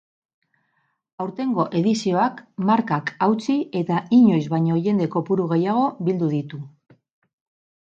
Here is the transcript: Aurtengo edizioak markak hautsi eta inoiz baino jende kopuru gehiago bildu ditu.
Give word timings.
Aurtengo 1.25 1.65
edizioak 1.79 2.41
markak 2.71 3.13
hautsi 3.27 3.59
eta 3.83 4.01
inoiz 4.21 4.41
baino 4.55 4.81
jende 4.89 5.11
kopuru 5.19 5.49
gehiago 5.55 5.87
bildu 6.11 6.35
ditu. 6.35 6.65